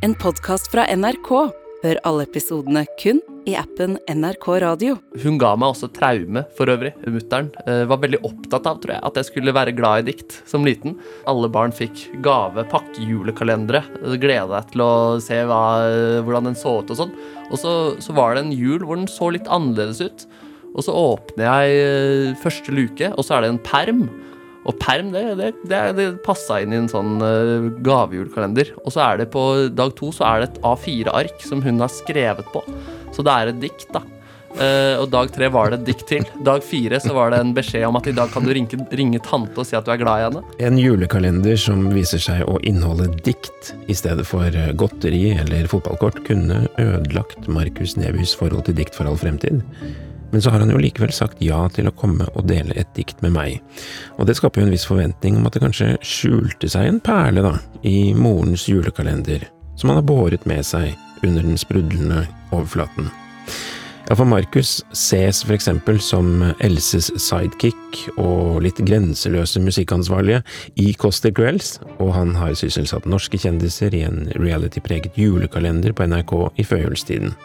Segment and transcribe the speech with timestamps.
[0.00, 1.28] En podkast fra NRK.
[1.82, 4.94] Hør alle episodene kun i appen NRK Radio.
[5.20, 6.94] Hun ga meg også traume, for øvrig.
[7.04, 10.38] Mutter'n eh, var veldig opptatt av tror jeg, at jeg skulle være glad i dikt
[10.48, 10.96] som liten.
[11.28, 13.82] Alle barn fikk gave, pakkejulekalendere.
[14.22, 14.90] Gleda deg til å
[15.20, 15.60] se hva,
[16.24, 17.12] hvordan den så ut og sånn.
[17.50, 20.24] Og så, så var det en jul hvor den så litt annerledes ut.
[20.70, 24.06] Og så åpner jeg eh, første luke, og så er det en perm.
[24.68, 28.74] Og perm, det, det, det, det passa inn i en sånn uh, gavejulekalender.
[28.84, 31.92] Og så er det på dag to så er det et A4-ark som hun har
[31.92, 32.64] skrevet på.
[33.14, 34.04] Så det er et dikt, da.
[34.50, 36.24] Uh, og dag tre var det et dikt til.
[36.44, 39.22] Dag fire så var det en beskjed om at i dag kan du ringe, ringe
[39.22, 40.42] tante og si at du er glad i henne.
[40.66, 46.24] En julekalender som viser seg å inneholde dikt i stedet for eh, godteri eller fotballkort,
[46.26, 49.62] kunne ødelagt Markus Nebys forhold til dikt for all fremtid.
[50.30, 53.22] Men så har han jo likevel sagt ja til å komme og dele et dikt
[53.24, 53.58] med meg,
[54.18, 57.42] og det skaper jo en viss forventning om at det kanskje skjulte seg en perle,
[57.42, 60.94] da, i morens julekalender, som han har båret med seg
[61.26, 63.10] under den sprudlende overflaten.
[64.10, 70.40] Ja, for Markus ses for eksempel som Elses sidekick og litt grenseløse musikkansvarlige
[70.82, 71.36] i Kåss til
[72.00, 77.36] og han har sysselsatt norske kjendiser i en reality-preget julekalender på NRK i førjulstiden.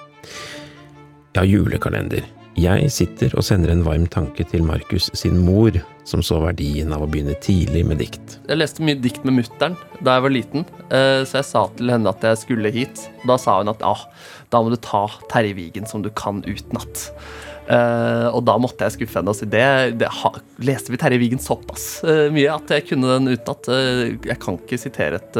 [1.37, 2.25] Ja, julekalender.
[2.55, 5.75] Jeg sitter og sender en varm tanke til Markus sin mor,
[6.07, 8.37] som så verdien av å begynne tidlig med dikt.
[8.47, 11.91] Jeg leste mye dikt med mutter'n da jeg var liten, eh, så jeg sa til
[11.91, 13.03] henne at jeg skulle hit.
[13.27, 14.05] Da sa hun at ah,
[14.53, 17.09] da må du ta Terje Vigen som du kan utenat.
[17.65, 19.65] Uh, og da måtte jeg skuffe henne og si det,
[19.97, 20.29] det ha,
[20.61, 23.69] leste vi Terje Vigen såpass uh, mye at jeg kunne den utenat.
[23.71, 25.39] Uh, jeg kan ikke sitere, et,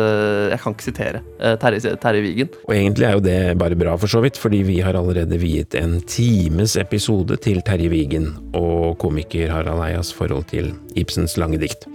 [0.51, 1.21] jeg kan ikke sitere
[1.61, 2.49] Terje, Terje Vigen.
[2.65, 5.77] Og egentlig er jo det bare bra, for så vidt, fordi vi har allerede viet
[5.77, 11.85] en times episode til Terje Vigen og komiker Harald Eias forhold til Ibsens lange dikt.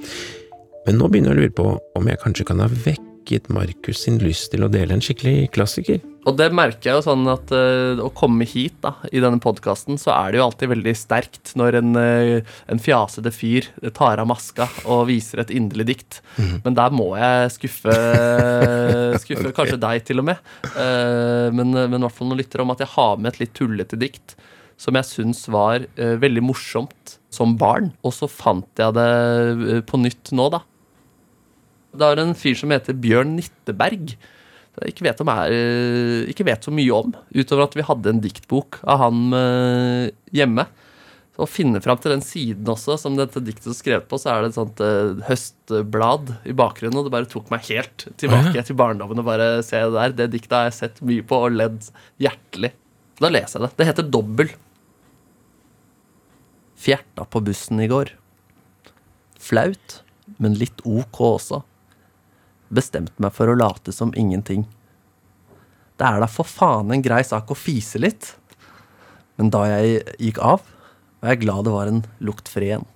[0.86, 1.66] Men nå begynner jeg å lure på
[1.98, 6.00] om jeg kanskje kan ha vekket Markus sin lyst til å dele en skikkelig klassiker.
[6.28, 9.96] Og det merker jeg jo sånn at uh, å komme hit da, i denne podkasten,
[10.00, 14.28] så er det jo alltid veldig sterkt når en, uh, en fjasete fyr tar av
[14.28, 16.20] maska og viser et inderlig dikt.
[16.36, 16.58] Mm.
[16.66, 17.94] Men der må jeg skuffe,
[19.22, 19.56] skuffe okay.
[19.56, 20.50] kanskje deg, til og med.
[20.74, 23.98] Uh, men i hvert fall noen lyttere om at jeg har med et litt tullete
[24.00, 24.36] dikt
[24.80, 27.90] som jeg syns var veldig morsomt som barn.
[28.00, 30.62] Og så fant jeg det på nytt nå, da.
[32.00, 34.14] Det er en fyr som heter Bjørn Nitteberg
[34.88, 38.80] ikke vet, er, eh, ikke vet, så mye om, utover at vi hadde en diktbok
[38.84, 40.14] av han hjemme.
[40.32, 40.70] hjemme.
[41.40, 44.42] Å finne fram til den siden også, som dette diktet er skrevet på, så er
[44.42, 48.76] det et sånt uh, høstblad i bakgrunnen, og det bare tok meg helt tilbake til
[48.76, 50.16] barndommen å bare se det der.
[50.18, 51.88] Det diktet har jeg sett mye på og ledd
[52.20, 52.74] hjertelig.
[53.20, 53.72] Da leser jeg det.
[53.78, 54.52] Det heter Dobbel.
[56.80, 58.12] Fjerta på bussen i går.
[59.40, 60.00] Flaut,
[60.40, 61.62] men litt ok også
[62.70, 64.64] bestemt meg for å late som ingenting.
[66.00, 68.32] Det er da for faen en grei sak å fise litt.
[69.36, 70.64] Men da jeg gikk av,
[71.20, 72.88] var jeg glad det var en luktfri en.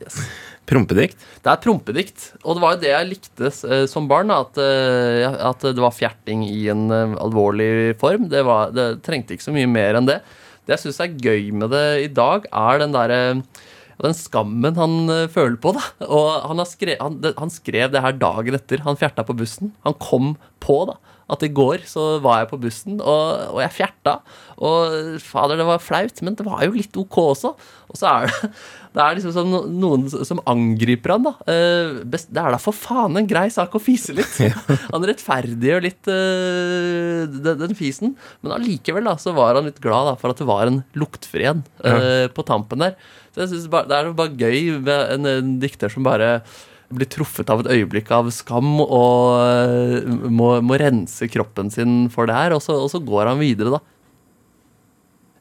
[0.00, 0.24] Yes.
[0.64, 1.20] Prompedikt?
[1.44, 2.26] Det er et prompedikt.
[2.42, 4.32] Og det var jo det jeg likte uh, som barn.
[4.32, 8.30] At, uh, at, det var fjerting i en uh, alvorlig form.
[8.32, 10.22] Det, var, det, trengte ikke så mye mer enn det.
[10.64, 13.20] Det jeg syns er gøy med det i dag, er den derre
[14.02, 15.74] den skammen han uh, føler på.
[15.76, 15.84] da.
[16.08, 19.74] Og han, skrev, han, han, skrev det her dagen etter han fjerta på bussen.
[19.86, 20.34] Han kom
[20.64, 20.98] på da,
[21.32, 24.18] at i går så var jeg på bussen, og, og jeg fjerta.
[24.64, 27.54] Og fader, det var flaut, men det var jo litt ok også.
[27.90, 28.50] Og så er det
[28.94, 31.32] det er liksom som noen som angriper han, da.
[31.48, 34.36] Uh, det er da for faen en grei sak å fise litt.
[34.94, 38.14] Han rettferdiggjør litt uh, den, den, fisen,
[38.44, 41.48] men allikevel da, så var han litt glad da, for at det var en luktfri
[41.50, 42.94] en uh, på tampen der.
[43.34, 46.36] Så jeg synes bare, Det er bare gøy med en, en dikter som bare
[46.94, 50.13] blir truffet av et øyeblikk av skam og
[50.44, 53.78] må, må rense kroppen sin for det her, og så, og så går han videre,
[53.78, 53.82] da.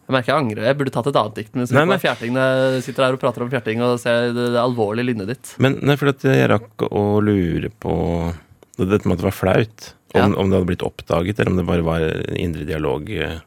[0.04, 0.66] Jeg merker jeg angrer.
[0.68, 1.54] Jeg burde tatt et annet dikt.
[1.56, 2.00] Men nei, nei.
[2.02, 5.54] Fjerting, jeg sitter her og prater om fjerting og ser det, det alvorlige lynnet ditt.
[5.64, 7.96] Men nei, for jeg rakk å lure på
[8.82, 9.92] dette med at det var flaut.
[10.14, 10.26] Om, ja.
[10.28, 12.04] om, det hadde blitt oppdaget, eller om det bare var
[12.38, 13.08] indre dialog.
[13.10, 13.40] Eh,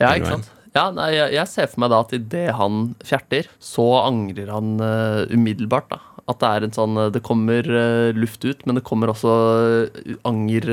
[0.00, 0.52] ja, ikke sant.
[0.74, 4.72] Ja, nei, jeg, jeg, ser for meg da at idet han fjerter, så angrer han
[4.80, 5.92] uh, umiddelbart.
[5.92, 9.32] da at det er en sånn Det kommer uh, luft ut, men det kommer også
[9.32, 10.68] uh, anger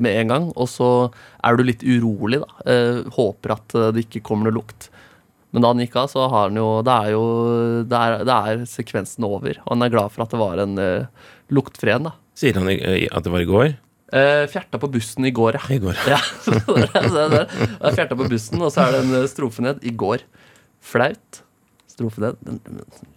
[0.00, 0.46] med en gang.
[0.56, 0.90] Og så
[1.44, 2.78] er du litt urolig, da.
[3.14, 4.88] håper at det ikke kommer noe lukt.
[5.54, 7.24] Men da han gikk av, så har han jo Det er jo
[7.88, 9.60] Det er, det er sekvensen over.
[9.64, 12.16] Og han er glad for at det var en uh, luktfri en, da.
[12.38, 13.72] Sier han at det var i går?
[14.08, 15.64] Uh, fjerta på bussen i går, ja.
[15.74, 15.98] I går.
[16.08, 16.20] ja
[17.84, 19.82] Jeg fjerta på bussen, og så er det en strofe ned.
[19.84, 20.24] I går.
[20.84, 21.42] Flaut.
[21.90, 22.60] Strofe ned.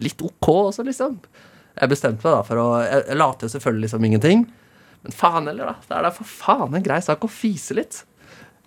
[0.03, 1.19] Litt ok også, liksom.
[1.79, 4.45] Jeg bestemte meg da for å Jeg, jeg jo selvfølgelig som ingenting.
[5.01, 5.87] Men faen heller, da.
[5.87, 8.03] Det er da for faen en grei sak å fise litt.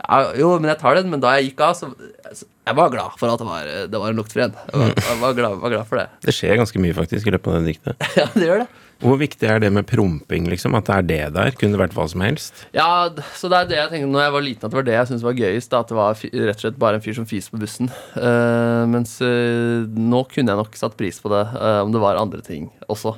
[0.04, 1.10] Ja, jo, men jeg tar den.
[1.12, 1.92] Men da jeg gikk av, så
[2.34, 4.54] så Jeg var glad for at det var, det var en luktfri en.
[4.72, 6.06] Jeg var, jeg var, glad, var glad for det.
[6.24, 8.06] Det skjer ganske mye, faktisk, i løpet av det diktet.
[8.20, 8.68] Ja, det gjør det.
[9.04, 10.74] Hvor viktig er det med promping, liksom?
[10.78, 11.56] At det er det der?
[11.60, 12.62] Kunne det vært hva som helst?
[12.72, 14.94] Ja, så det er det jeg tenkte når jeg var liten, at det var det
[14.94, 15.76] jeg syntes var gøyest.
[15.76, 17.90] At det var rett og slett bare en fyr som fis på bussen.
[18.16, 22.20] Uh, mens uh, nå kunne jeg nok satt pris på det, uh, om det var
[22.20, 23.12] andre ting også.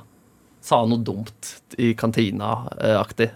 [0.67, 3.31] Sa noe dumt i kantina-aktig.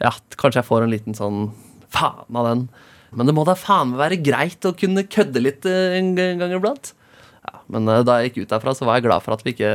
[0.00, 1.50] ja, kanskje jeg får en liten sånn
[1.92, 2.64] faen av den.
[3.12, 6.94] Men det må da faen meg være greit å kunne kødde litt en gang iblant.
[7.44, 9.74] Ja, men da jeg gikk ut derfra, så var jeg glad for at vi ikke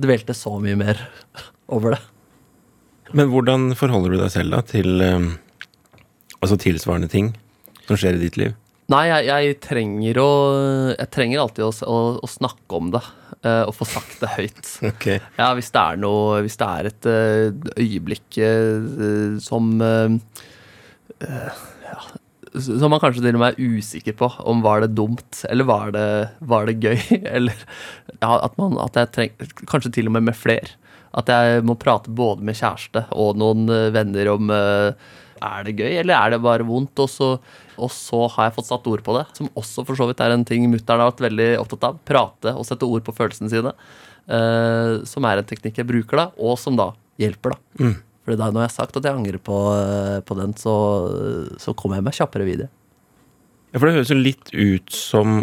[0.00, 1.00] dvelte så mye mer
[1.74, 2.02] over det.
[3.12, 5.26] Men hvordan forholder du deg selv da til eh,
[6.40, 7.32] altså tilsvarende ting
[7.86, 8.54] som skjer i ditt liv?
[8.92, 10.30] Nei, jeg, jeg trenger å
[10.98, 13.00] Jeg trenger alltid å, å, å snakke om det.
[13.44, 14.62] eh, og få sagt det høyt.
[14.92, 15.20] Okay.
[15.38, 19.70] Ja, hvis det er noe Hvis det er et eh, øyeblikk eh, som
[21.22, 22.02] ja,
[22.60, 25.92] Som man kanskje til og med er usikker på om var det dumt, eller var
[25.94, 26.06] det,
[26.40, 26.98] var det gøy?
[27.36, 27.56] Eller
[28.20, 30.74] ja, at, man, at jeg trenger Kanskje til og med med flere.
[31.16, 34.92] At jeg må prate både med kjæreste og noen eh, venner om eh,
[35.42, 37.00] er det gøy, eller er det bare vondt?
[37.02, 37.28] Og så,
[37.74, 40.36] og så har jeg fått satt ord på det, som også for så vidt er
[40.36, 41.98] en ting mutter'n har vært veldig opptatt av.
[42.08, 43.74] Prate og sette ord på følelsene sine.
[44.28, 47.84] eh, som er en teknikk jeg bruker, da, og som da hjelper, da.
[47.88, 47.96] Mm.
[48.22, 50.74] Fordi da når jeg har sagt at jeg angrer på, eh, på den, så,
[51.62, 52.70] så kommer jeg meg kjappere videre.
[53.72, 55.42] Ja, for det høres jo litt ut som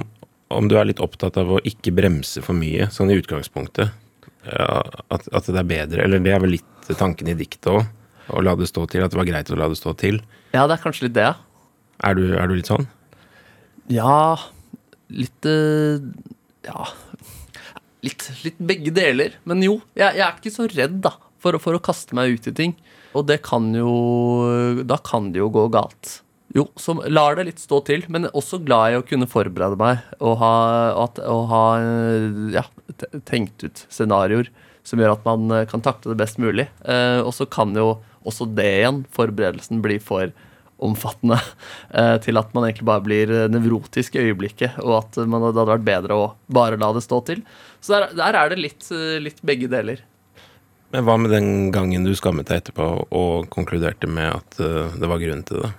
[0.50, 3.92] om du er litt opptatt av å ikke bremse for mye, sånn i utgangspunktet.
[4.48, 4.80] Ja,
[5.12, 7.84] at, at det er bedre, eller det er vel litt tanken i diktet òg.
[8.30, 9.02] Å la det stå til.
[9.02, 10.20] At det var greit å la det stå til.
[10.54, 11.36] Ja, det er kanskje litt det, ja.
[12.06, 12.86] Er du, er du litt sånn?
[13.92, 14.38] Ja,
[15.10, 16.06] litt eh,
[16.70, 16.90] Ja.
[18.06, 19.34] Litt, litt begge deler.
[19.50, 21.12] Men jo, jeg, jeg er ikke så redd da,
[21.42, 22.78] for, for å kaste meg ut i ting.
[23.18, 23.92] Og det kan jo
[24.86, 26.20] Da kan det jo gå galt.
[26.54, 30.02] Jo, så lar det litt stå til, men også glad i å kunne forberede meg
[30.18, 30.54] og ha,
[31.06, 31.66] at, og ha
[32.56, 32.64] ja,
[33.30, 34.50] tenkt ut scenarioer
[34.90, 36.68] som gjør at man eh, kan takle det best mulig.
[36.82, 40.34] Eh, og så kan jo også det igjen, forberedelsen, bli for
[40.80, 41.38] omfattende
[42.00, 45.72] eh, til at man egentlig bare blir nevrotisk i øyeblikket, og at man, det hadde
[45.74, 47.44] vært bedre å bare la det stå til.
[47.80, 48.90] Så der, der er det litt,
[49.24, 50.02] litt begge deler.
[50.94, 55.10] Men hva med den gangen du skammet deg etterpå og konkluderte med at uh, det
[55.10, 55.72] var grunn til det?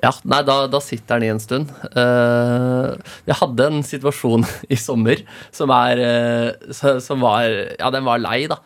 [0.00, 1.70] Ja, nei, da, da sitter den i en stund.
[1.92, 2.96] Uh,
[3.28, 5.22] jeg hadde en situasjon i sommer
[5.54, 6.72] som er uh,
[7.04, 7.46] Som var
[7.76, 8.58] Ja, den var lei, da.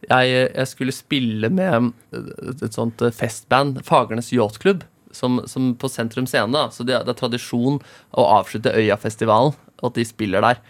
[0.00, 6.52] Jeg, jeg skulle spille med et sånt festband, Fagernes Yachtklubb, som, som på Sentrum Scene.
[6.56, 6.68] da.
[6.72, 7.76] Så det, det er tradisjon
[8.16, 10.62] å avslutte Øyafestivalen, og at de spiller der.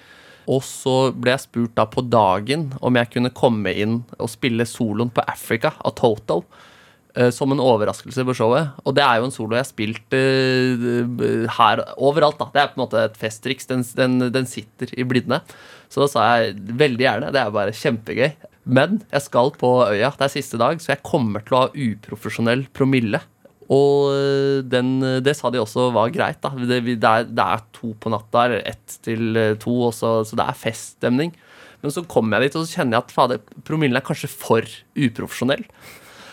[0.51, 4.67] Og så ble jeg spurt da på dagen om jeg kunne komme inn og spille
[4.67, 6.41] soloen på Africa av Toto
[7.15, 8.73] eh, som en overraskelse på showet.
[8.83, 12.41] Og det er jo en solo jeg har spilt uh, her overalt.
[12.41, 13.71] da Det er på en måte et festtriks.
[13.71, 15.43] Den, den, den sitter i blidene.
[15.91, 17.35] Så da sa jeg veldig gjerne.
[17.35, 18.31] Det er bare kjempegøy.
[18.71, 20.13] Men jeg skal på øya.
[20.19, 23.23] Det er siste dag, så jeg kommer til å ha uprofesjonell promille.
[23.71, 26.41] Og øh, den, det sa de også var greit.
[26.43, 30.25] da Det, det, er, det er to på natta, eller ett til øh, to, også,
[30.27, 31.37] så, det er feststemning.
[31.81, 34.67] Men så kommer jeg dit, og så kjenner jeg at promillen er kanskje for
[34.99, 35.65] uprofesjonell.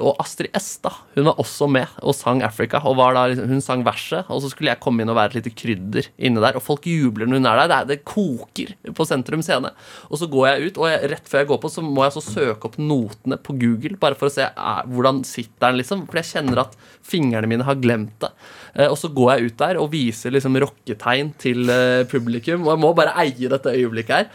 [0.04, 2.82] Og Astrid S da, hun var også med og sang Africa.
[2.86, 5.36] og var da, liksom- Hun sang verset, og så skulle jeg komme inn og være
[5.38, 6.56] et lite krydder inne der.
[6.56, 7.68] Og folk jubler når hun er der.
[7.68, 9.72] Det, er, det koker på Sentrum Scene.
[10.12, 12.14] Og så går jeg ut, og jeg, rett før jeg går på, så må jeg
[12.18, 16.06] så søke opp notene på Google, bare for å se er, hvordan sitter den, liksom.
[16.08, 18.32] For jeg kjenner at fingrene mine har glemt det.
[18.76, 22.68] Eh, og så går jeg ut der og viser liksom rocketegn til eh, publikum.
[22.68, 24.30] Og jeg må bare eie dette øyeblikket her.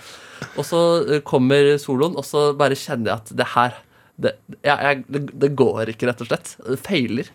[0.59, 3.81] Og så eh, kommer soloen, og så bare kjenner jeg at det her
[4.21, 6.52] det, jeg, jeg, det, det går ikke, rett og slett.
[6.66, 7.31] Det feiler.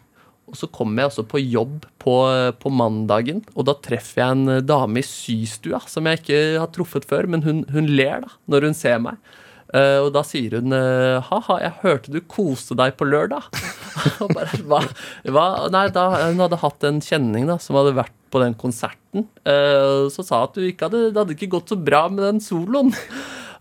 [0.47, 2.13] Og så kommer jeg også på jobb på,
[2.61, 7.07] på mandagen, og da treffer jeg en dame i systua som jeg ikke har truffet
[7.09, 9.19] før, men hun, hun ler da, når hun ser meg.
[9.67, 13.49] Uh, og da sier hun uh, ha-ha, jeg hørte du koste deg på lørdag.
[14.23, 14.79] og bare, hva,
[15.27, 15.47] hva?
[15.73, 20.07] Nei, da, hun hadde hatt en kjenning da, som hadde vært på den konserten, uh,
[20.13, 22.93] så sa at du ikke hadde, det hadde ikke gått så bra med den soloen.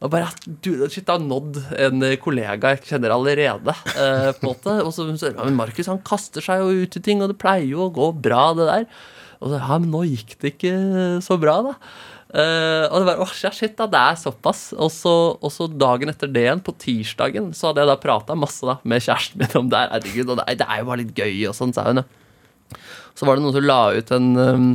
[0.05, 3.75] Og bare du, shit, har nådd en kollega jeg kjenner allerede.
[3.95, 7.03] Eh, på en måte Og så sier men Markus han kaster seg jo ut i
[7.05, 8.85] ting, og det pleier jo å gå bra, det der.
[9.41, 10.77] Og så ja, men nå gikk det ikke
[11.25, 11.75] så bra, da.
[12.37, 14.69] Eh, og det var, åh, shit da, det er såpass.
[14.75, 18.37] Og så, og så dagen etter det igjen, på tirsdagen, så hadde jeg da prata
[18.39, 19.97] masse da med kjæresten min om det her.
[19.97, 22.05] Herregud, og det det er jo bare litt gøy og sånn, sa hun.
[23.17, 24.71] Så var det noen som la ut en um,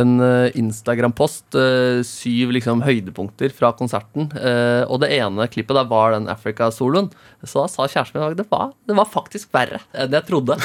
[0.00, 1.54] en eh, Instagram-post.
[1.54, 4.30] eh, syv liksom høydepunkter fra konserten.
[4.34, 7.10] eh, og det ene klippet der var den Africa-soloen.
[7.44, 10.58] Så da sa kjæresten min at det var, faktisk verre enn jeg trodde.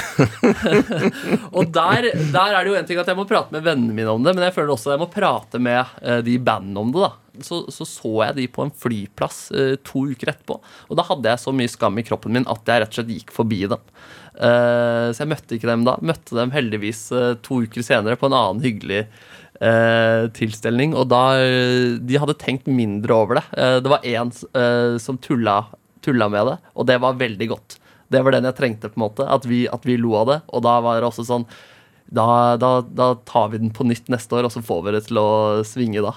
[1.58, 4.14] og der, der er det jo en ting at jeg må prate med vennene mine
[4.14, 6.94] om det, men jeg føler også at jeg må prate med de i bandet om
[6.94, 7.04] det.
[7.08, 10.60] da så, så så jeg de på en flyplass eh, to uker etterpå.
[10.90, 13.14] Og da hadde jeg så mye skam i kroppen min at jeg rett og slett
[13.14, 13.84] gikk forbi dem.
[14.40, 15.98] Eh, så jeg møtte ikke dem da.
[16.06, 20.96] Møtte dem heldigvis eh, to uker senere på en annen hyggelig eh, tilstelning.
[20.96, 21.24] Og da
[22.00, 23.46] De hadde tenkt mindre over det.
[23.84, 24.32] Det var én
[25.00, 25.62] som tulla,
[26.06, 27.80] tulla med det, og det var veldig godt.
[28.10, 29.28] Det var den jeg trengte, på en måte.
[29.28, 30.40] At vi, at vi lo av det.
[30.56, 31.46] Og da var det også sånn
[32.10, 35.04] da, da, da tar vi den på nytt neste år, og så får vi det
[35.06, 35.30] til å
[35.68, 36.16] svinge da.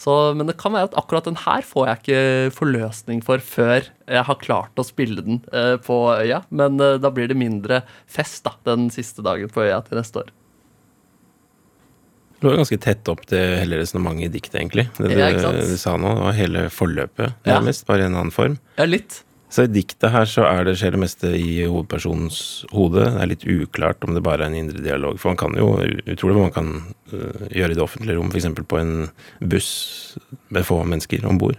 [0.00, 3.84] Så, men det kan være at akkurat den her får jeg ikke forløsning for før
[4.08, 6.40] jeg har klart å spille den eh, på øya.
[6.48, 10.22] Men eh, da blir det mindre fest da, den siste dagen på øya til neste
[10.22, 10.30] år.
[12.40, 14.86] Du var ganske tett opp til hele resonnementet i diktet, egentlig.
[14.96, 17.60] Det du, Ja, du sa nå, det var hele forløpet, Ja.
[17.60, 18.56] bare i en annen form.
[18.80, 19.20] Ja, litt.
[19.50, 22.40] Så i diktet her så er det skjer det meste i hovedpersonens
[22.70, 23.02] hode.
[23.02, 25.18] Det er litt uklart om det bare er en indre dialog.
[25.18, 25.72] For man kan jo,
[26.06, 26.70] utrolig hva man kan
[27.10, 28.46] øh, gjøre i det offentlige rom, f.eks.
[28.70, 28.94] på en
[29.50, 29.72] buss
[30.54, 31.58] med få mennesker om bord.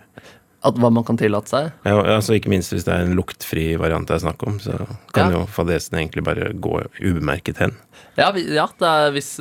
[0.63, 1.71] At hva man kan tillate seg.
[1.89, 4.75] Ja, altså ikke minst hvis det er en luktfri variant det er snakk om, så
[5.11, 5.39] kan Ja.
[5.39, 7.73] jo fadesen egentlig bare gå ubemerket hen.
[8.15, 9.31] Ja, vi- ja det, er, hvis,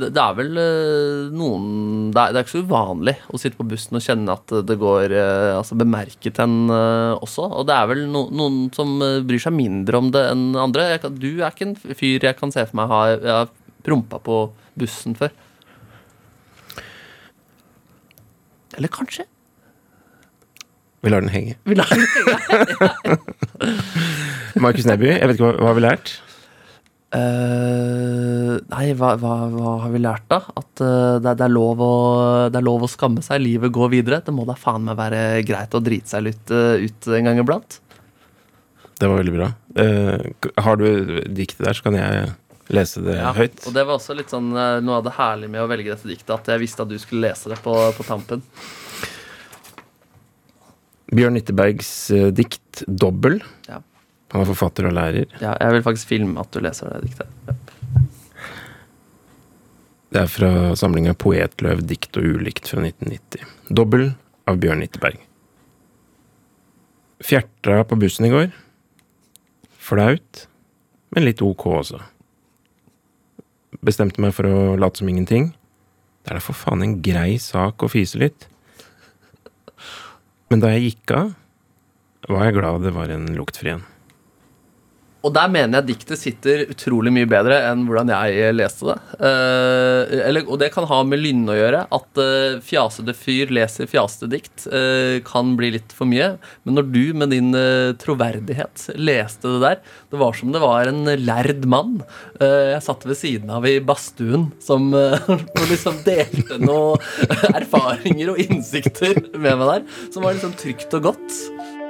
[0.00, 3.66] det er vel eh, noen det er, det er ikke så uvanlig å sitte på
[3.68, 7.50] bussen og kjenne at det går eh, altså bemerket hen eh, også.
[7.52, 8.96] Og det er vel no, noen som
[9.28, 10.88] bryr seg mindre om det enn andre.
[10.96, 13.52] Jeg du er ikke en fyr jeg kan se for meg har, har
[13.84, 14.40] prompa på
[14.78, 15.36] bussen før.
[18.78, 19.26] Eller kanskje?
[21.02, 21.56] Vi lar den henge.
[21.66, 23.16] Vi lar den henge.
[24.62, 26.12] Markus Neby, jeg vet ikke hva, hva har vi lært?
[27.12, 30.38] Uh, nei, hva, hva, hva har vi lært, da?
[30.56, 31.92] At uh, det, er- det, er lov å,
[32.52, 33.42] det er lov å skamme seg.
[33.44, 34.22] Livet går videre.
[34.24, 37.42] Det må da faen meg være greit å drite seg litt uh, ut en gang
[37.42, 37.80] iblant.
[39.02, 39.48] Det var veldig bra.
[39.82, 40.26] Eh,
[40.62, 40.84] har du
[41.34, 42.28] diktet der, så kan jeg
[42.72, 43.64] lese det Ja, høyt.
[43.66, 46.06] Og det var også litt sånn eh, noe av det herlige med å velge dette
[46.06, 48.44] diktet, at jeg visste at du skulle lese det på, på tampen.
[51.12, 53.42] Bjørn Nyttebergs eh, dikt 'Dobbel'.
[53.68, 53.82] Ja.
[54.32, 55.28] Han er forfatter og lærer.
[55.42, 57.28] Ja, jeg vil faktisk filme at du leser det diktet.
[57.48, 57.56] Ja.
[60.12, 63.44] Det er fra samlinga 'Poetløv dikt og ulikt' fra 1990.
[63.68, 64.10] 'Dobbel'
[64.48, 65.20] av Bjørn Nitteberg.
[67.22, 68.50] Fjertra på bussen i går.
[69.78, 70.46] Flaut,
[71.14, 72.00] men litt ok også.
[73.82, 75.52] Bestemte meg for å late som ingenting.
[76.22, 78.46] Det er da for faen en grei sak å fise litt.
[80.52, 81.30] Men da jeg gikk av,
[82.28, 83.86] var jeg glad det var en luktfri en.
[85.22, 88.96] Og der mener jeg diktet sitter utrolig mye bedre enn hvordan jeg leste det.
[89.22, 91.84] Eh, eller, og det kan ha med lynne å gjøre.
[91.94, 96.32] At eh, fjasete fyr leser fjasete dikt eh, kan bli litt for mye.
[96.66, 100.90] Men når du med din eh, troverdighet leste det der, det var som det var
[100.90, 102.00] en lærd mann
[102.40, 105.30] eh, jeg satt ved siden av i badstuen, som eh,
[105.72, 106.98] liksom delte noen
[107.60, 111.81] erfaringer og innsikter med meg der, som var liksom trygt og godt.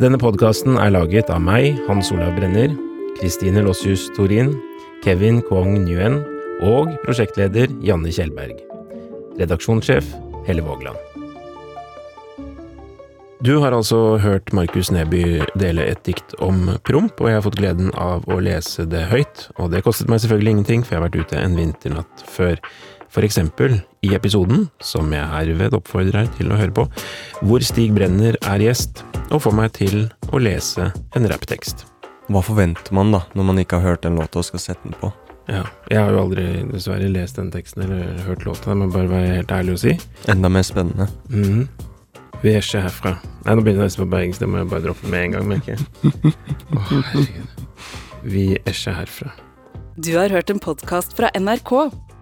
[0.00, 2.72] Denne podkasten er laget av meg, Hans Olav Brenner,
[3.18, 4.54] Kristine Lossius Torin,
[5.04, 6.22] Kevin Kwong Nguyen
[6.64, 8.62] og prosjektleder Janne Kjellberg.
[9.36, 10.08] Redaksjonssjef
[10.46, 10.96] Helle Vågland.
[13.44, 17.60] Du har altså hørt Markus Neby dele et dikt om promp, og jeg har fått
[17.60, 19.50] gleden av å lese det høyt.
[19.60, 22.56] Og det kostet meg selvfølgelig ingenting, for jeg har vært ute en vinternatt før.
[23.10, 26.84] For eksempel i episoden, som jeg herved oppfordrer deg til å høre på,
[27.42, 31.88] hvor Stig Brenner er gjest, og får meg til å lese en rapptekst.
[32.30, 34.94] Hva forventer man da, når man ikke har hørt en låt og skal sette den
[35.00, 35.10] på?
[35.50, 39.32] Ja, jeg har jo aldri dessverre lest den teksten eller hørt låta, må bare være
[39.40, 39.96] helt ærlig å si.
[40.30, 41.08] Enda mer spennende.
[41.34, 41.64] Mm.
[42.44, 43.16] Vi er ikke herfra.
[43.42, 45.50] Nei, nå begynner jeg nesten på bergensk, det må jeg bare droppe med en gang,
[45.50, 46.32] merker jeg.
[46.76, 47.66] Å, herregud.
[48.30, 49.34] Vi er ikke herfra.
[49.98, 51.74] Du har hørt en podkast fra NRK.